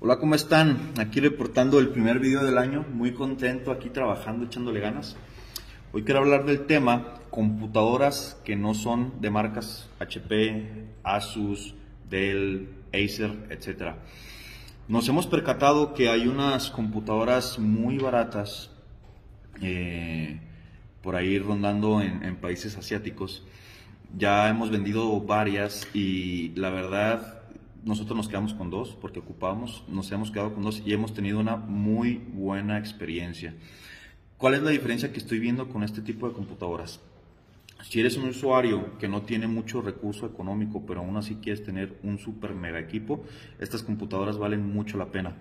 [0.00, 0.92] Hola, ¿cómo están?
[0.96, 5.16] Aquí reportando el primer video del año, muy contento aquí trabajando, echándole ganas.
[5.92, 11.74] Hoy quiero hablar del tema computadoras que no son de marcas HP, Asus,
[12.08, 13.96] Dell, Acer, etc.
[14.86, 18.70] Nos hemos percatado que hay unas computadoras muy baratas
[19.60, 20.38] eh,
[21.02, 23.44] por ahí rondando en, en países asiáticos.
[24.16, 27.37] Ya hemos vendido varias y la verdad
[27.84, 31.38] nosotros nos quedamos con dos porque ocupamos, nos hemos quedado con dos y hemos tenido
[31.38, 33.54] una muy buena experiencia.
[34.36, 37.00] ¿Cuál es la diferencia que estoy viendo con este tipo de computadoras?
[37.82, 41.98] Si eres un usuario que no tiene mucho recurso económico, pero aún así quieres tener
[42.02, 43.24] un super mega equipo,
[43.58, 45.36] estas computadoras valen mucho la pena.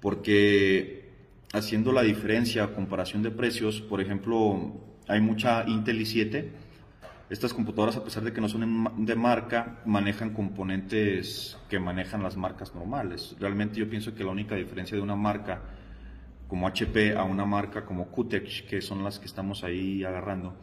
[0.00, 1.10] Porque
[1.52, 4.72] haciendo la diferencia, comparación de precios, por ejemplo,
[5.06, 6.46] hay mucha Intel i7
[7.32, 12.36] estas computadoras, a pesar de que no son de marca, manejan componentes que manejan las
[12.36, 13.34] marcas normales.
[13.40, 15.62] Realmente yo pienso que la única diferencia de una marca
[16.46, 20.58] como HP a una marca como QTech, que son las que estamos ahí agarrando,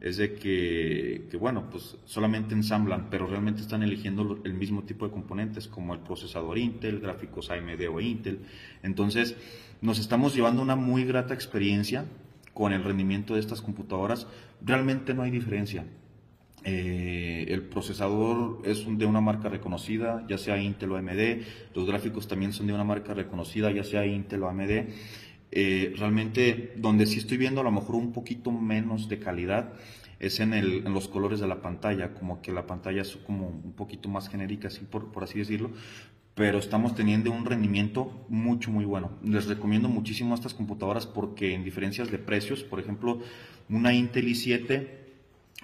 [0.00, 5.10] es de que, bueno, pues solamente ensamblan, pero realmente están eligiendo el mismo tipo de
[5.10, 8.42] componentes, como el procesador Intel, gráficos AMD o Intel.
[8.84, 9.36] Entonces,
[9.80, 12.04] nos estamos llevando una muy grata experiencia
[12.54, 14.28] con el rendimiento de estas computadoras.
[14.64, 15.84] Realmente no hay diferencia.
[16.64, 21.42] Eh, el procesador es de una marca reconocida, ya sea Intel o AMD.
[21.74, 24.88] Los gráficos también son de una marca reconocida, ya sea Intel o AMD.
[25.50, 29.74] Eh, realmente, donde sí estoy viendo a lo mejor un poquito menos de calidad
[30.18, 33.48] es en, el, en, los colores de la pantalla, como que la pantalla es como
[33.48, 35.72] un poquito más genérica, así por, por así decirlo,
[36.34, 39.10] pero estamos teniendo un rendimiento mucho, muy bueno.
[39.24, 43.20] Les recomiendo muchísimo estas computadoras porque en diferencias de precios, por ejemplo,
[43.68, 45.01] una Intel i7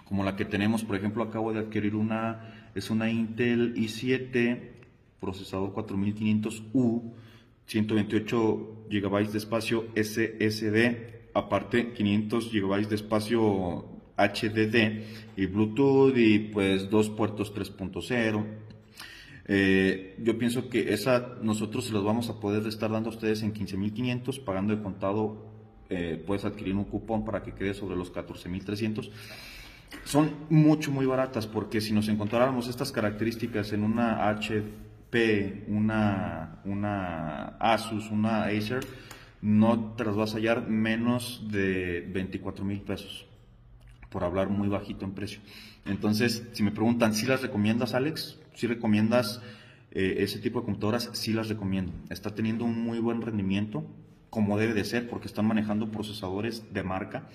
[0.08, 4.58] como la que tenemos, por ejemplo, acabo de adquirir una, es una Intel i7,
[5.20, 7.12] procesador 4500U,
[7.66, 13.84] 128 GB de espacio SSD, aparte 500 GB de espacio
[14.16, 18.46] HDD y Bluetooth y pues dos puertos 3.0.
[19.44, 23.42] Eh, yo pienso que esa nosotros se los vamos a poder estar dando a ustedes
[23.42, 25.52] en 15.500, pagando de contado,
[25.90, 29.10] eh, puedes adquirir un cupón para que quede sobre los 14.300
[30.04, 37.56] son mucho, muy baratas, porque si nos encontráramos estas características en una HP, una, una
[37.58, 38.80] Asus, una Acer,
[39.40, 43.26] no te las vas a hallar menos de 24 mil pesos,
[44.10, 45.40] por hablar muy bajito en precio.
[45.84, 48.38] Entonces, si me preguntan, ¿si las recomiendas, Alex?
[48.54, 49.40] ¿Si recomiendas
[49.92, 51.10] eh, ese tipo de computadoras?
[51.12, 51.92] Sí las recomiendo.
[52.10, 53.84] Está teniendo un muy buen rendimiento,
[54.30, 57.28] como debe de ser, porque están manejando procesadores de marca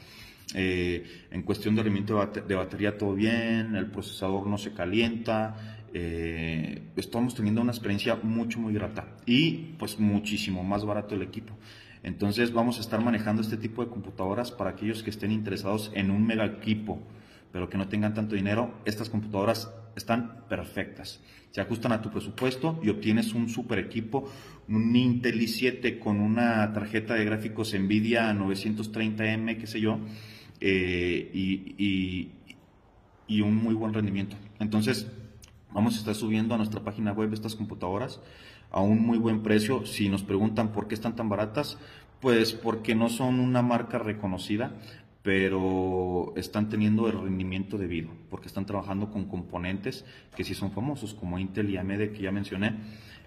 [0.54, 6.82] eh, en cuestión de rendimiento de batería todo bien, el procesador no se calienta, eh,
[6.96, 11.54] estamos teniendo una experiencia mucho muy grata y pues muchísimo más barato el equipo.
[12.04, 16.12] Entonces vamos a estar manejando este tipo de computadoras para aquellos que estén interesados en
[16.12, 17.00] un mega equipo,
[17.54, 18.74] pero que no tengan tanto dinero.
[18.84, 21.22] Estas computadoras están perfectas.
[21.52, 24.28] Se ajustan a tu presupuesto y obtienes un super equipo,
[24.68, 30.00] un Intel i7 con una tarjeta de gráficos Nvidia 930M, qué sé yo,
[30.60, 32.32] eh, y,
[33.28, 34.36] y, un muy buen rendimiento.
[34.60, 35.08] Entonces,
[35.72, 38.20] vamos a estar subiendo a nuestra página web estas computadoras
[38.72, 39.86] a un muy buen precio.
[39.86, 41.78] Si nos preguntan por qué están tan baratas,
[42.20, 44.72] pues porque no son una marca reconocida,
[45.24, 51.14] pero están teniendo el rendimiento debido, porque están trabajando con componentes que sí son famosos,
[51.14, 52.76] como Intel y AMD que ya mencioné,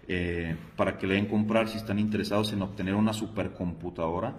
[0.06, 4.36] eh, para que le den comprar si están interesados en obtener una supercomputadora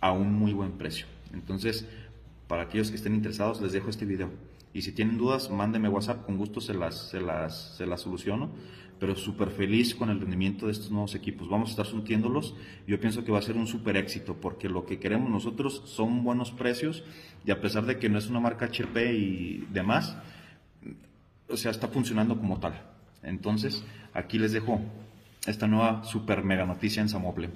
[0.00, 1.06] a un muy buen precio.
[1.32, 1.86] Entonces,
[2.48, 4.49] para aquellos que estén interesados, les dejo este video.
[4.72, 8.50] Y si tienen dudas, mándenme WhatsApp, con gusto se las, se las, se las soluciono.
[8.98, 11.48] Pero súper feliz con el rendimiento de estos nuevos equipos.
[11.48, 12.54] Vamos a estar surtiéndolos.
[12.86, 16.22] Yo pienso que va a ser un súper éxito, porque lo que queremos nosotros son
[16.22, 17.02] buenos precios.
[17.46, 20.16] Y a pesar de que no es una marca HP y demás,
[21.48, 22.74] o sea, está funcionando como tal.
[23.22, 23.82] Entonces,
[24.12, 24.80] aquí les dejo
[25.46, 27.50] esta nueva super mega noticia en Samople.